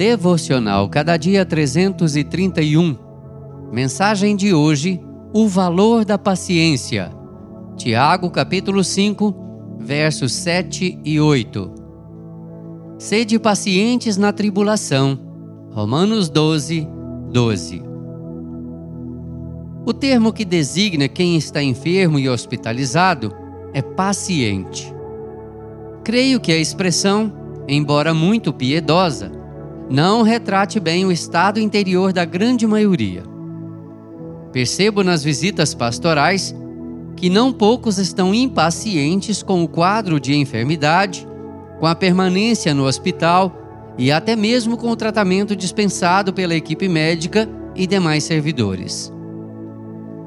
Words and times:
Devocional 0.00 0.88
Cada 0.88 1.18
Dia 1.18 1.44
331. 1.44 2.96
Mensagem 3.70 4.34
de 4.34 4.54
hoje: 4.54 4.98
O 5.30 5.46
valor 5.46 6.06
da 6.06 6.16
paciência. 6.16 7.12
Tiago, 7.76 8.30
capítulo 8.30 8.82
5, 8.82 9.76
versos 9.78 10.32
7 10.32 10.98
e 11.04 11.20
8. 11.20 11.70
Sede 12.98 13.38
pacientes 13.38 14.16
na 14.16 14.32
tribulação. 14.32 15.20
Romanos 15.70 16.30
12, 16.30 16.88
12. 17.30 17.82
O 19.84 19.92
termo 19.92 20.32
que 20.32 20.46
designa 20.46 21.08
quem 21.08 21.36
está 21.36 21.62
enfermo 21.62 22.18
e 22.18 22.26
hospitalizado 22.26 23.34
é 23.74 23.82
paciente. 23.82 24.90
Creio 26.02 26.40
que 26.40 26.52
a 26.52 26.56
expressão, 26.56 27.30
embora 27.68 28.14
muito 28.14 28.50
piedosa, 28.50 29.39
não 29.90 30.22
retrate 30.22 30.78
bem 30.78 31.04
o 31.04 31.10
estado 31.10 31.58
interior 31.58 32.12
da 32.12 32.24
grande 32.24 32.64
maioria. 32.64 33.24
Percebo 34.52 35.02
nas 35.02 35.24
visitas 35.24 35.74
pastorais 35.74 36.54
que 37.16 37.28
não 37.28 37.52
poucos 37.52 37.98
estão 37.98 38.32
impacientes 38.32 39.42
com 39.42 39.64
o 39.64 39.68
quadro 39.68 40.20
de 40.20 40.34
enfermidade, 40.34 41.26
com 41.80 41.86
a 41.86 41.94
permanência 41.94 42.72
no 42.72 42.84
hospital 42.84 43.52
e 43.98 44.12
até 44.12 44.36
mesmo 44.36 44.76
com 44.76 44.90
o 44.90 44.96
tratamento 44.96 45.56
dispensado 45.56 46.32
pela 46.32 46.54
equipe 46.54 46.88
médica 46.88 47.48
e 47.74 47.84
demais 47.84 48.22
servidores. 48.22 49.12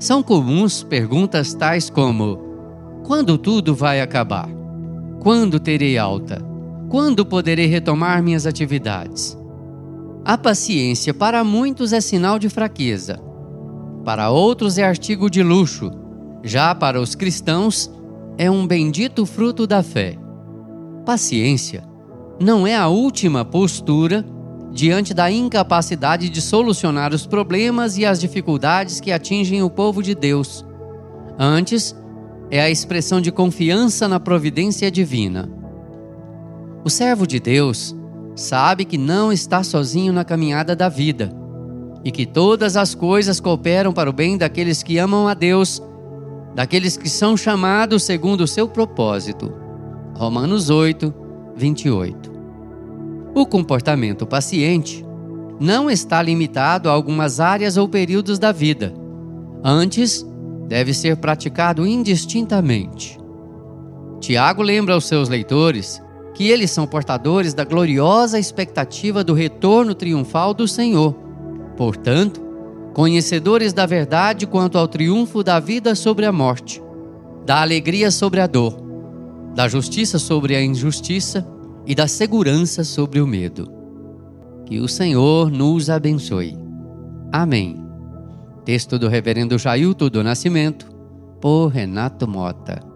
São 0.00 0.20
comuns 0.20 0.82
perguntas 0.82 1.54
tais 1.54 1.88
como: 1.88 2.38
quando 3.04 3.38
tudo 3.38 3.72
vai 3.72 4.00
acabar? 4.00 4.48
Quando 5.20 5.60
terei 5.60 5.96
alta? 5.96 6.44
Quando 6.90 7.24
poderei 7.24 7.66
retomar 7.66 8.22
minhas 8.22 8.46
atividades? 8.46 9.38
A 10.24 10.38
paciência 10.38 11.12
para 11.12 11.44
muitos 11.44 11.92
é 11.92 12.00
sinal 12.00 12.38
de 12.38 12.48
fraqueza, 12.48 13.20
para 14.06 14.30
outros 14.30 14.78
é 14.78 14.82
artigo 14.82 15.28
de 15.28 15.42
luxo, 15.42 15.90
já 16.42 16.74
para 16.74 16.98
os 16.98 17.14
cristãos 17.14 17.90
é 18.38 18.50
um 18.50 18.66
bendito 18.66 19.26
fruto 19.26 19.66
da 19.66 19.82
fé. 19.82 20.16
Paciência 21.04 21.84
não 22.40 22.66
é 22.66 22.74
a 22.74 22.88
última 22.88 23.44
postura 23.44 24.24
diante 24.72 25.12
da 25.12 25.30
incapacidade 25.30 26.30
de 26.30 26.40
solucionar 26.40 27.12
os 27.12 27.26
problemas 27.26 27.98
e 27.98 28.06
as 28.06 28.18
dificuldades 28.18 29.00
que 29.00 29.12
atingem 29.12 29.62
o 29.62 29.68
povo 29.68 30.02
de 30.02 30.14
Deus. 30.14 30.64
Antes, 31.38 31.94
é 32.50 32.62
a 32.62 32.70
expressão 32.70 33.20
de 33.20 33.30
confiança 33.30 34.08
na 34.08 34.18
providência 34.18 34.90
divina. 34.90 35.50
O 36.82 36.88
servo 36.88 37.26
de 37.26 37.38
Deus 37.38 37.94
sabe 38.34 38.84
que 38.84 38.98
não 38.98 39.32
está 39.32 39.62
sozinho 39.62 40.12
na 40.12 40.24
caminhada 40.24 40.74
da 40.74 40.88
vida 40.88 41.30
e 42.04 42.10
que 42.10 42.26
todas 42.26 42.76
as 42.76 42.94
coisas 42.94 43.40
cooperam 43.40 43.92
para 43.92 44.10
o 44.10 44.12
bem 44.12 44.36
daqueles 44.36 44.82
que 44.82 44.98
amam 44.98 45.26
a 45.26 45.34
Deus, 45.34 45.82
daqueles 46.54 46.96
que 46.96 47.08
são 47.08 47.36
chamados 47.36 48.02
segundo 48.02 48.42
o 48.42 48.48
seu 48.48 48.68
propósito. 48.68 49.52
Romanos 50.14 50.68
8, 50.68 51.12
28. 51.56 52.32
O 53.34 53.46
comportamento 53.46 54.26
paciente 54.26 55.04
não 55.58 55.90
está 55.90 56.20
limitado 56.20 56.88
a 56.88 56.92
algumas 56.92 57.40
áreas 57.40 57.76
ou 57.76 57.88
períodos 57.88 58.38
da 58.38 58.52
vida. 58.52 58.92
Antes, 59.62 60.26
deve 60.68 60.92
ser 60.92 61.16
praticado 61.16 61.86
indistintamente. 61.86 63.18
Tiago 64.20 64.62
lembra 64.62 64.94
aos 64.94 65.06
seus 65.06 65.28
leitores 65.28 66.02
que 66.34 66.48
eles 66.48 66.70
são 66.72 66.86
portadores 66.86 67.54
da 67.54 67.64
gloriosa 67.64 68.38
expectativa 68.38 69.22
do 69.22 69.32
retorno 69.32 69.94
triunfal 69.94 70.52
do 70.52 70.66
Senhor. 70.66 71.14
Portanto, 71.76 72.42
conhecedores 72.92 73.72
da 73.72 73.86
verdade 73.86 74.46
quanto 74.46 74.76
ao 74.76 74.88
triunfo 74.88 75.42
da 75.42 75.60
vida 75.60 75.94
sobre 75.94 76.26
a 76.26 76.32
morte, 76.32 76.82
da 77.46 77.62
alegria 77.62 78.10
sobre 78.10 78.40
a 78.40 78.46
dor, 78.46 78.76
da 79.54 79.68
justiça 79.68 80.18
sobre 80.18 80.56
a 80.56 80.62
injustiça 80.62 81.46
e 81.86 81.94
da 81.94 82.08
segurança 82.08 82.82
sobre 82.82 83.20
o 83.20 83.26
medo. 83.26 83.70
Que 84.66 84.80
o 84.80 84.88
Senhor 84.88 85.50
nos 85.50 85.88
abençoe. 85.88 86.58
Amém. 87.30 87.80
Texto 88.64 88.98
do 88.98 89.08
Reverendo 89.08 89.58
Jailton 89.58 90.08
do 90.08 90.24
Nascimento, 90.24 90.90
por 91.40 91.68
Renato 91.68 92.26
Mota. 92.26 92.93